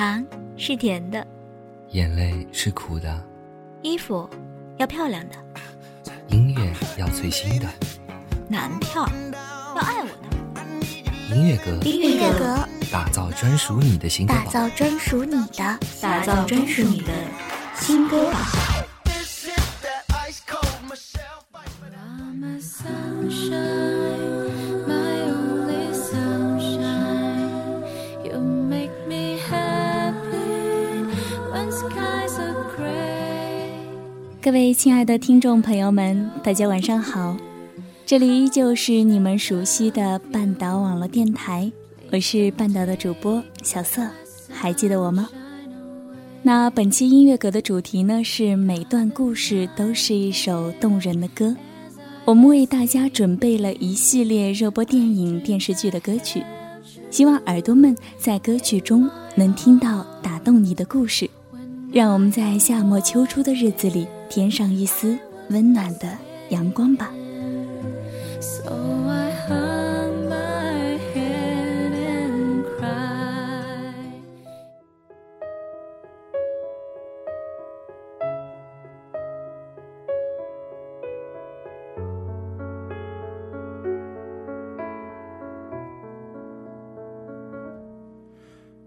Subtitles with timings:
[0.00, 0.24] 糖
[0.56, 1.26] 是甜的，
[1.90, 3.22] 眼泪是苦的，
[3.82, 4.26] 衣服
[4.78, 5.34] 要漂亮的，
[6.28, 7.68] 音乐要最新的，
[8.48, 9.06] 男票
[9.76, 17.12] 要爱我的，音乐阁，音乐阁，打造专属你的新歌打造专属你的，打造专属你的
[17.74, 18.69] 新歌榜。
[34.50, 37.36] 各位亲爱的听众朋友们，大家晚上好，
[38.04, 41.70] 这里依旧是你们熟悉的半岛网络电台，
[42.10, 44.02] 我是半岛的主播小色，
[44.50, 45.28] 还记得我吗？
[46.42, 51.54] 那本期音乐阁的主题呢是每段故事都是一首动人的歌，
[52.24, 56.42] 我们为大家准备了一系列热播电影、电视剧的歌曲，
[57.08, 61.30] 希望耳朵们在歌曲中能听到打动你的故事。
[61.92, 66.16] 让我们在夏末秋初的日子里添上一丝温暖的
[66.50, 67.12] 阳光吧。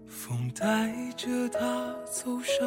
[0.06, 2.66] 风带着他走上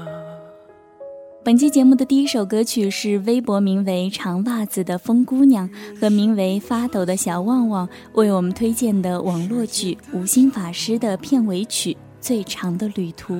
[1.43, 5.67] 本期节目的第一首歌曲是微博名为“长袜子”的风姑娘
[5.99, 13.33] 和名为“发抖”的小旺旺为我们推荐的网络剧《无心法师》的片尾曲《最长的旅途》。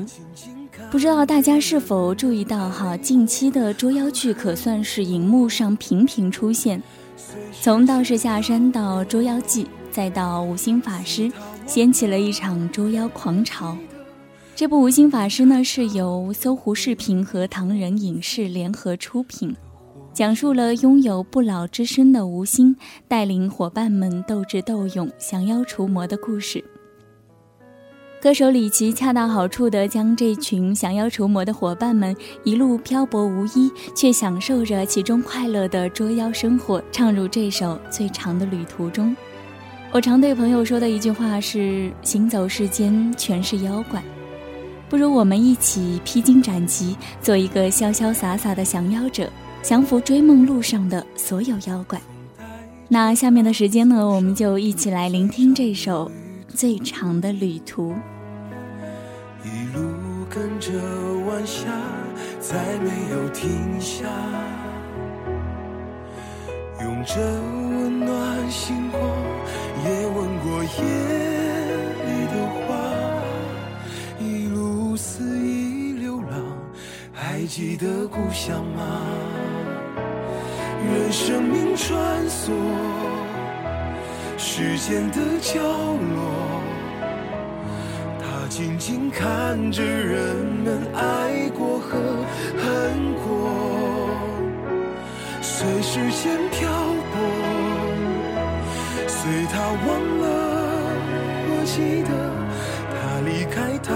[0.90, 6.82] 不知道大家是否注意到哈，近期的捉妖剧可算是荧幕上频频出现，
[7.62, 11.30] 从《道士下山》到《捉妖记》，再到《无心法师》，
[11.68, 13.78] 掀起了一场捉妖狂潮。
[14.62, 19.52] 这部《无心法师》呢，是由搜狐视频和唐人影视联合出品，
[20.14, 22.78] 讲述了拥有不老之身的吴心
[23.08, 26.64] 带领伙伴们斗智斗勇、降妖除魔的故事。
[28.22, 39.16] 歌手李琦恰到好处地将这群降妖除魔的伙伴们一路漂泊无依，却享受着其中快乐的捉妖生活，唱入这首最长的旅途中。
[39.92, 44.00] 我常对朋友说的一句话是：行走世间，全是妖怪。
[44.92, 49.32] 不如我们一起披荆斩棘，做一个潇潇洒洒的降妖者，
[49.64, 51.98] 降服追梦路上的所有妖怪。
[52.90, 56.12] 那下面的时间呢，我们就一起来聆听这首
[56.54, 57.94] 《最长的旅途》。
[59.46, 59.82] 一路
[60.30, 60.74] 跟着
[61.26, 61.70] 晚霞，
[62.42, 64.04] 再没有停下，
[66.82, 69.02] 用着温暖星光，
[69.86, 71.51] 也吻过夜
[77.54, 79.02] 记得故乡吗？
[80.88, 82.50] 任生命穿梭
[84.38, 86.62] 时间的角落。
[88.22, 92.00] 他静静看着人们爱过和
[92.58, 93.52] 恨过，
[95.42, 96.70] 随时间漂
[97.12, 97.20] 泊，
[99.10, 99.90] 随他忘
[100.22, 100.26] 了。
[101.50, 102.12] 我记得
[102.96, 103.92] 他离开，他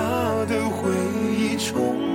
[0.53, 0.91] 的回
[1.39, 2.14] 忆重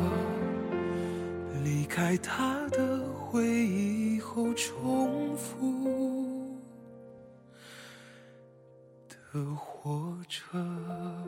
[2.01, 6.59] 在他的回忆后重复。
[9.07, 11.20] 的活着。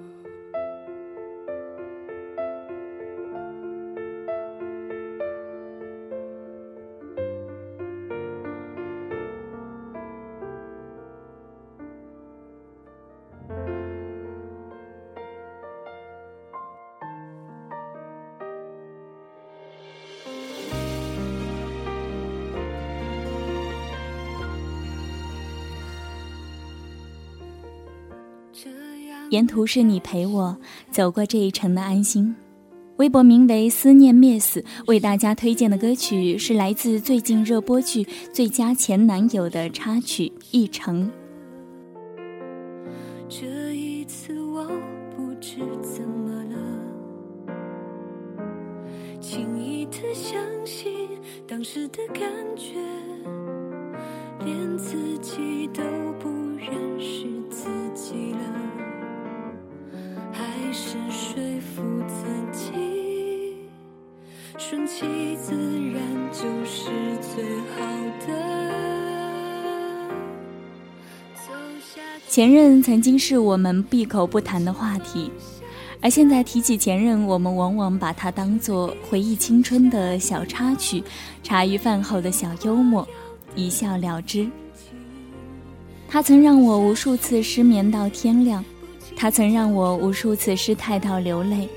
[29.34, 30.56] 沿途是你陪我
[30.92, 32.36] 走过这一程的安心。
[32.98, 41.12] 微博名为“思念灭死”，为大家推荐的歌曲是来自最近热播剧《最佳前男友》的插曲《一程》。
[43.28, 44.68] 这一次我
[45.18, 47.58] 不知怎么了，
[49.20, 51.10] 轻易的相信
[51.48, 52.22] 当时的感
[52.56, 52.76] 觉，
[72.34, 75.30] 前任曾经是我们闭口不谈的话题，
[76.02, 81.04] 而现在提起前任，我们往往把它当作回忆青春的小插曲，
[81.44, 83.08] 茶余饭后的小幽默，
[83.56, 84.50] 一笑了之。
[86.08, 88.66] 他曾让我无数次失眠到天亮，
[89.16, 91.70] 他曾让我无数次失态到流泪。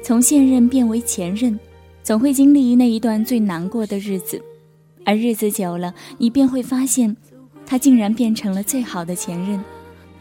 [0.00, 1.58] 从现任变为前任，
[2.04, 4.40] 总会经历那一段最难过的日子，
[5.04, 7.16] 而日子久了，你便会发现，
[7.66, 9.60] 他竟然变成了最好的前任。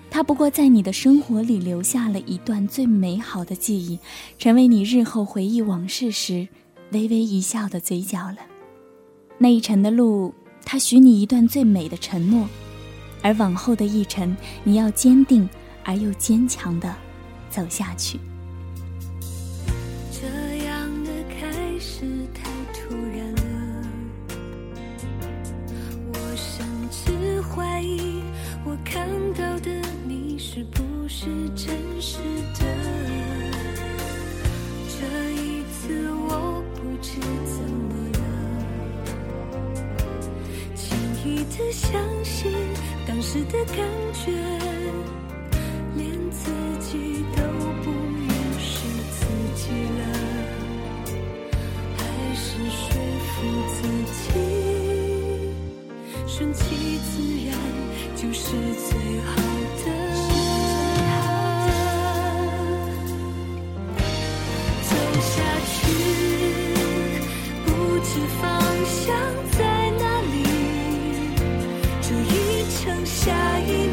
[0.10, 4.00] 他不过在你的生活里留下了一段最美好的记忆，
[4.40, 6.48] 成为你日后回忆往事时
[6.92, 8.38] 微微一笑的嘴角了。
[9.38, 10.34] 那一程的路，
[10.66, 12.48] 他许你一段最美的承诺，
[13.22, 15.48] 而往后的一程，你要坚定
[15.84, 16.96] 而又坚强的
[17.50, 18.20] 走下去。
[65.22, 65.78] 下去
[67.66, 69.16] 不知方向
[69.52, 70.36] 在哪里
[72.02, 72.36] 这一
[72.78, 73.87] 程下一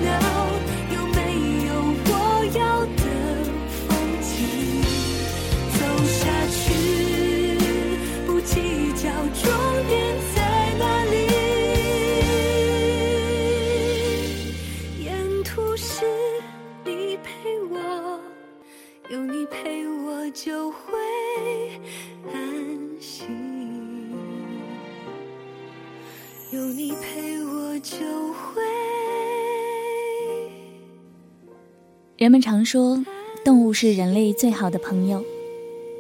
[32.17, 33.05] 人们常说，
[33.45, 35.21] 动物是人类最好的朋友。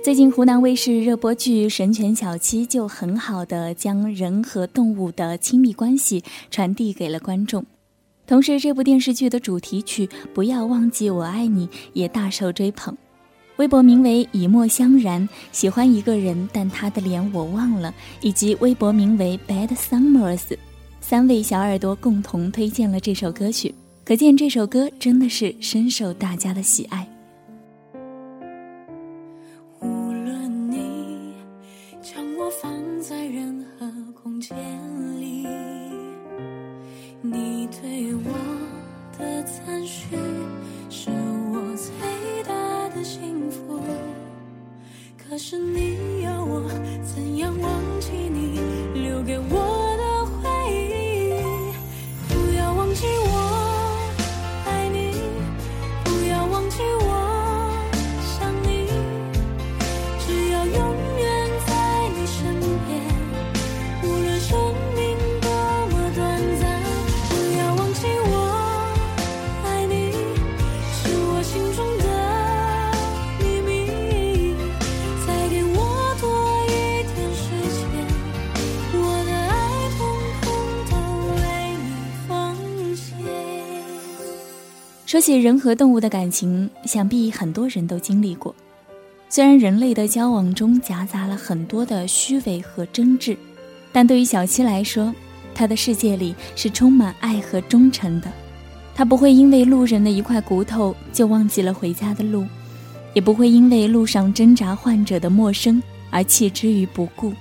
[0.00, 6.22] 最近湖南卫视热播剧《神犬小七》就很好的将人和动物的亲密关系
[6.52, 7.66] 传递给了观众。
[8.28, 12.96] 同时，这部电视剧的主题曲《不要忘记我爱你》也大受追捧。
[13.56, 20.56] 微博名为“以沫相然”，喜欢一个人，但他的脸我忘了，以及微博名为 “Bad Summers”，
[21.00, 23.74] 三位小耳朵共同推荐了这首歌曲。
[24.04, 27.08] 可见这首歌真的是深受大家的喜爱。
[29.80, 31.32] 无论你
[32.02, 32.70] 将我放
[33.00, 34.54] 在任何空间
[35.18, 35.46] 里，
[37.22, 38.30] 你对我
[39.18, 40.14] 的赞许
[85.14, 88.52] 说起人和动物的感情，想必很多人都经历过。
[89.28, 93.36] 虽然人类的交往中夹杂了很多的虚伪和真挚，
[93.92, 95.14] 但对于小七来说，
[95.54, 98.28] 他的世界里是充满爱和忠诚的。
[98.92, 102.44] 他不会因为路人的一块骨头就忘记了回家的路，
[103.12, 105.80] 也不会因为路上挣扎患者的陌生
[106.10, 107.32] 而弃之于不顾。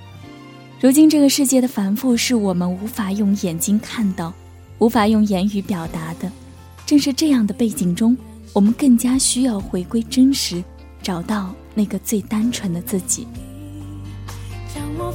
[0.80, 4.32] 如今这个世界的繁复，是我们无法用眼睛看到，
[4.78, 6.30] 无法用言语表达的。
[6.86, 8.16] 正是这样的背景中，
[8.52, 10.62] 我们更加需要回归真实，
[11.02, 13.26] 找到那个最单纯的自己。
[14.74, 15.10] 将我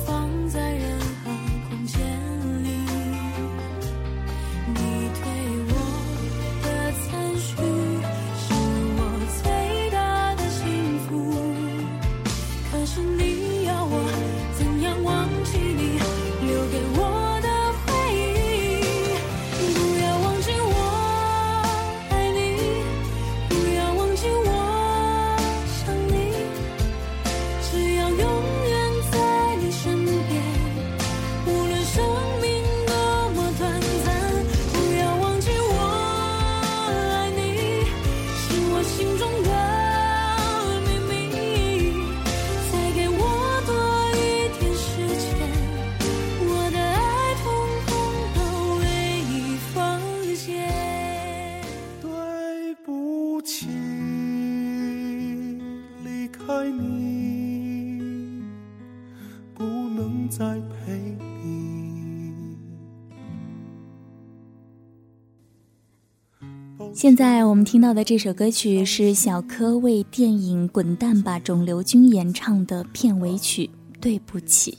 [67.00, 73.68] 现在我们听到的这首歌曲是小柯为电影《滚蛋吧，肿瘤君》演唱的片尾曲
[74.02, 74.78] 《对不起》。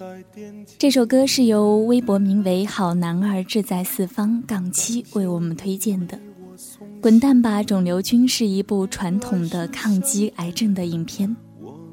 [0.77, 6.19] 这首歌是由微博名为“好男儿志在四方”杠七为我们推荐的。
[7.00, 11.35] 《滚蛋吧，肿瘤君》是一部传统的抗击癌症的影片，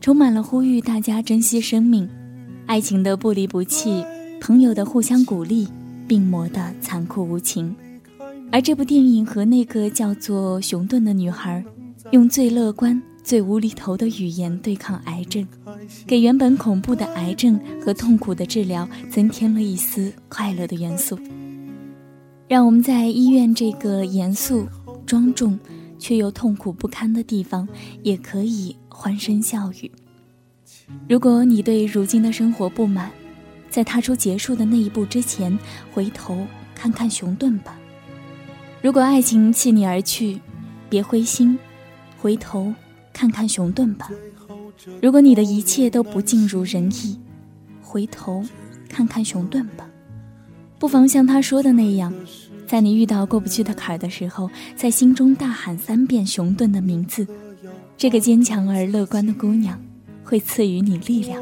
[0.02, 2.06] 充满了呼吁大家珍惜生命、
[2.66, 4.04] 爱情的不离不弃、
[4.42, 5.70] 朋友的互相鼓励、
[6.06, 7.74] 病魔的残酷无情。
[8.52, 11.64] 而这部电影和那个叫做熊顿的女孩，
[12.12, 15.46] 用最乐观、最无厘头的语言对抗癌症，
[16.08, 21.20] 给原本恐怖的癌症和痛苦的治疗增添了一丝快乐的元素。
[22.48, 24.66] 让我们在医院这个严肃、
[25.06, 25.60] 庄重
[26.00, 27.68] 却又痛苦不堪的地方，
[28.02, 29.92] 也可以欢声笑语。
[31.10, 33.12] 如果你对如今的生活不满，
[33.70, 35.56] 在踏出结束的那一步之前，
[35.94, 37.78] 回头看看熊顿吧。
[38.82, 40.40] 如果爱情弃你而去，
[40.90, 41.58] 别灰心，
[42.18, 42.74] 回头
[43.12, 44.10] 看看熊顿吧。
[45.02, 47.20] 如果你的一切都不尽如人意，
[47.82, 48.44] 回头
[48.88, 49.90] 看看熊顿吧。
[50.78, 52.14] 不妨像他说的那样，
[52.68, 57.28] 在你遇到过不去的坎儿的时候，在心中大喊三遍熊顿的名字。
[57.98, 59.82] 这个坚强而乐观的姑娘，
[60.24, 61.42] 会赐予你力量。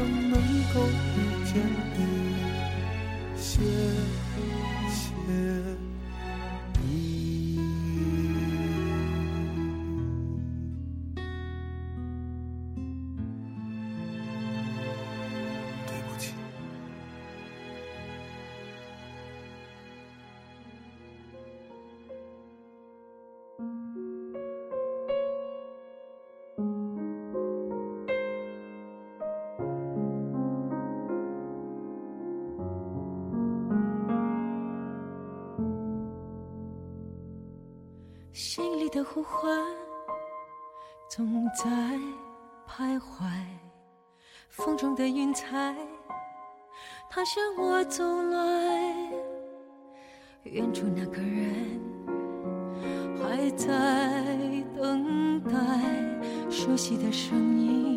[0.00, 0.34] 能
[0.74, 0.74] 够
[1.16, 1.62] 遇见
[1.96, 1.98] 你，
[3.36, 3.62] 谢
[4.90, 5.85] 谢。
[38.36, 39.50] 心里的呼唤
[41.08, 41.64] 总在
[42.68, 43.24] 徘徊，
[44.50, 45.74] 风中的云彩，
[47.08, 48.94] 它向我走来。
[50.42, 51.80] 远处那个人
[53.18, 53.66] 还在
[54.76, 57.95] 等待，熟悉的声音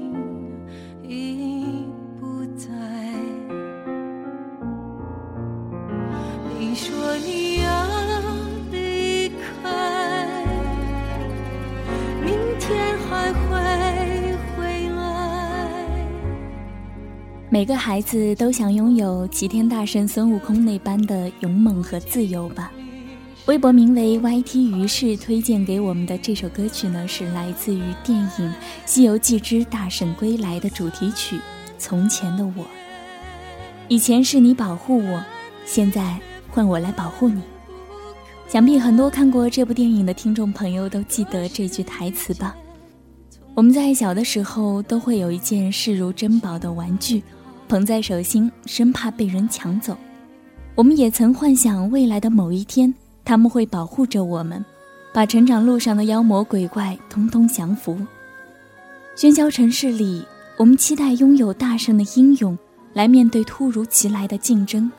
[17.51, 22.72] 每个孩子都想拥有齐天大圣孙悟空那般的勇猛和自由吧。
[23.48, 28.29] 微博名为 “YT 于是”推荐给我们的这首歌曲呢，是来自于电影
[28.86, 31.38] 《西游记之大圣归来》的主题曲
[31.79, 32.63] 《从前的我》。
[33.88, 35.24] 以前是你保护我，
[35.65, 36.20] 现在
[36.51, 37.41] 换我来保护你。
[38.48, 42.56] 想必很多看过这部电影的听众朋友都记得这句台词吧？
[43.56, 47.24] 我们在小的时候都会有一件视如珍宝的玩具。
[47.69, 49.95] 捧在手心，生怕被人抢走。
[50.73, 52.91] 我们也曾幻想未来的某一天，
[53.23, 54.65] 他们会保护着我们，
[55.13, 57.95] 把成长路上的妖魔鬼怪通通降服。
[59.15, 60.25] 喧嚣城市里，
[60.57, 62.57] 我们期待拥有大圣的英勇，
[62.93, 64.89] 来面对突如其来的竞争；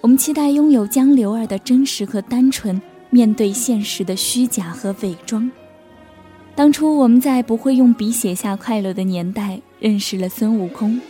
[0.00, 5.48] 我们期待拥有江流儿的真实和单纯，面对现实的虚假和伪装。
[6.56, 11.00] 当初我们在不会用笔写下快乐的年代，认识了孙悟空。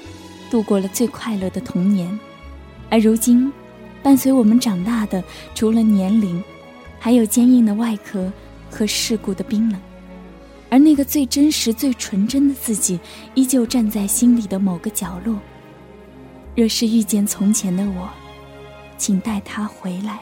[0.50, 2.18] 度过了最快乐的童年，
[2.90, 3.52] 而如今，
[4.02, 5.22] 伴随我们长大的，
[5.54, 6.42] 除了年龄，
[6.98, 8.32] 还有坚硬的外壳
[8.70, 9.80] 和世故的冰冷。
[10.70, 13.00] 而那个最真实、最纯真的自己，
[13.34, 15.38] 依旧站在心里的某个角落。
[16.54, 18.08] 若是遇见从前的我，
[18.98, 20.18] 请带他回来。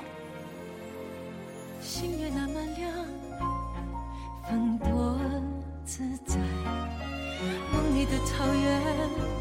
[1.80, 2.92] 星月那么亮，
[4.48, 5.18] 风多
[5.84, 6.36] 自在，
[7.72, 9.35] 梦里的草原。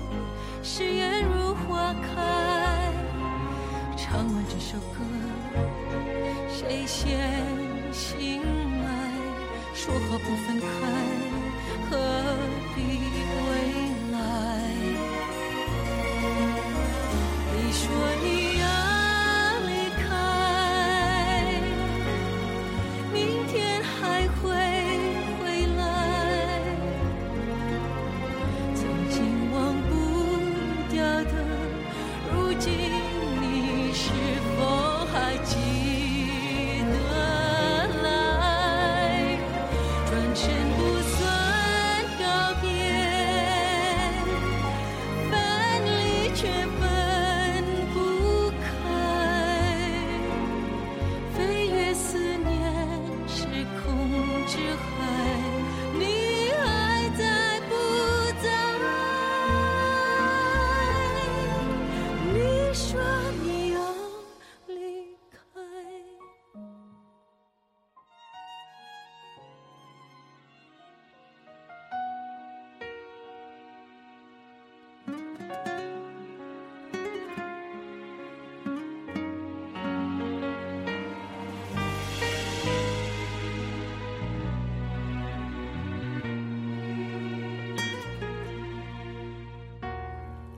[0.68, 2.92] 誓言如花开，
[3.96, 4.98] 唱完这首歌，
[6.50, 7.30] 谁先
[7.94, 8.42] 醒
[8.82, 8.90] 来？
[9.76, 10.66] 说好不分开，
[11.88, 11.96] 何
[12.74, 13.46] 必归
[14.12, 14.18] 来？
[17.54, 17.86] 你说
[18.24, 18.26] 你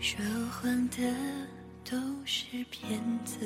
[0.09, 1.03] 说谎的
[1.83, 3.37] 都是骗子，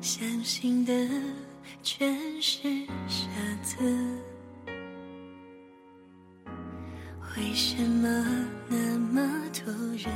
[0.00, 1.06] 相信的
[1.82, 3.28] 全是傻
[3.62, 3.76] 子。
[7.36, 8.08] 为什么
[8.66, 10.10] 那么多人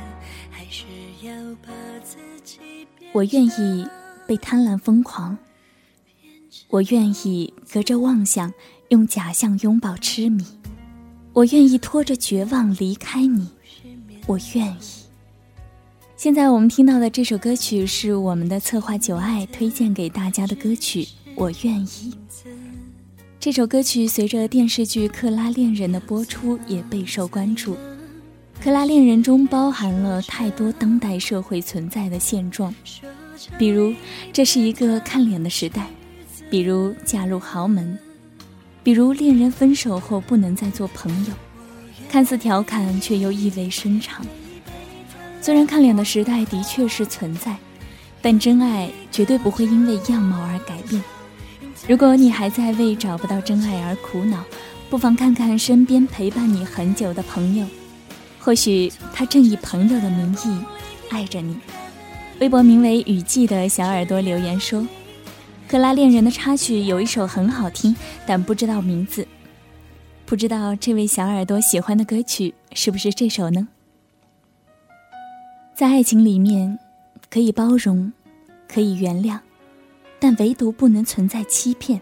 [0.49, 0.83] 还是
[1.21, 1.71] 要把
[2.03, 2.59] 自己
[3.13, 3.87] 我愿意
[4.25, 5.37] 被贪婪疯狂，
[6.69, 8.51] 我愿意隔着妄想
[8.89, 10.43] 用假象拥抱痴迷。
[11.33, 13.47] 我愿意拖着绝望离开你，
[14.27, 14.77] 我愿意。
[16.17, 21.03] 现在我们听到的这首歌曲是我们的策划九爱推荐给大家的歌曲
[21.35, 21.87] 《我愿意》。
[23.39, 27.75] 这首歌曲随着电视剧《克拉恋人》的播出也备受关注。
[28.61, 32.75] 《克拉恋人》中包含了太多当代社会存在的现状，
[33.57, 33.93] 比如
[34.33, 35.87] 这是一个看脸的时代，
[36.49, 37.97] 比如嫁入豪门。
[38.83, 41.33] 比如恋人分手后不能再做朋友，
[42.09, 44.25] 看似调侃却又意味深长。
[45.39, 47.55] 虽然看脸的时代的确是存在，
[48.21, 51.03] 但真爱绝对不会因为样貌而改变。
[51.87, 54.43] 如果你还在为找不到真爱而苦恼，
[54.89, 57.65] 不妨看看身边陪伴你很久的朋友，
[58.39, 60.65] 或许他正以朋友的名义
[61.09, 61.55] 爱着你。
[62.39, 64.81] 微博名为雨季的小耳朵留言说。
[65.71, 69.25] 《克拉恋人》的插曲有一首很好听，但不知道名字。
[70.25, 73.65] 不知道这位小耳朵喜欢的歌曲是不是这首呢？
[75.73, 76.77] 在爱情里面，
[77.29, 78.11] 可以包容，
[78.67, 79.39] 可以原谅，
[80.19, 82.01] 但唯独不能存在欺骗。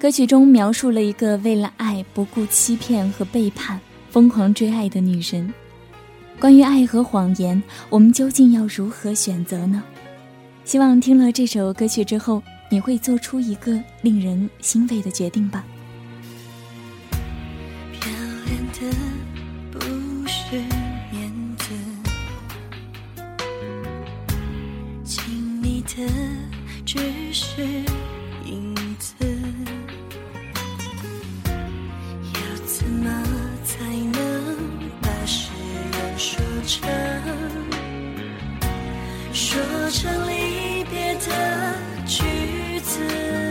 [0.00, 5.52] 歌曲中描述了一个为了爱不顾欺骗和背叛，疯狂追爱的女人。
[6.40, 9.84] 关于爱和谎言，我们究竟要如何选择呢？
[10.64, 12.42] 希望听了这首歌曲之后。
[12.68, 15.64] 你会做出一个令人欣慰的决定吧？
[17.92, 18.80] 漂亮的
[19.70, 19.78] 不
[20.26, 20.56] 是
[21.12, 21.70] 面子，
[25.04, 26.08] 亲密的
[26.84, 26.98] 只
[27.32, 27.62] 是
[28.44, 29.14] 影子，
[32.34, 33.24] 要怎么
[33.64, 33.78] 才
[34.12, 34.56] 能
[35.00, 35.52] 把誓
[35.92, 36.88] 言说成，
[39.34, 41.74] 说成离别的
[42.06, 43.43] 句子？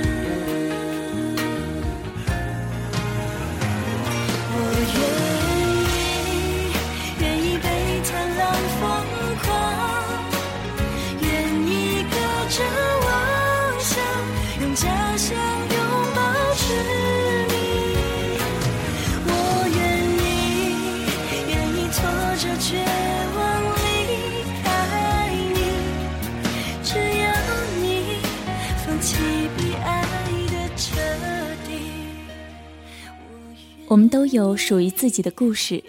[33.93, 35.83] 我们都有属于自己的故事，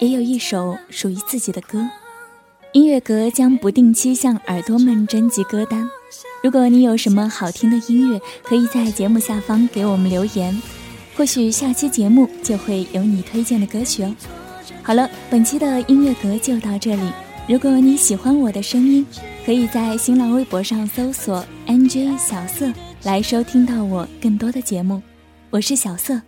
[0.00, 1.88] 也有一首属于自己的歌。
[2.72, 5.88] 音乐阁将不定期向耳朵们征集歌单。
[6.42, 10.60] 如果你有什么好听的音乐，可以在节目下方给我们留言，
[11.16, 14.12] 或许下期节目就会有你推荐的歌曲哦。
[14.82, 17.08] 好了，本期的音乐阁就到这里。
[17.48, 19.06] 如果你喜欢我的声音，
[19.46, 22.72] 可以在新浪微博上搜索 “nj 小色”
[23.04, 25.00] 来收听到我更多的节目。
[25.50, 26.20] 我是小色。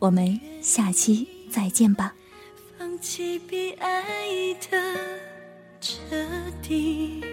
[0.00, 0.38] 我们
[0.68, 2.14] 下期再见吧。
[2.76, 5.00] 放弃比爱的
[5.80, 5.96] 彻
[6.60, 7.24] 底。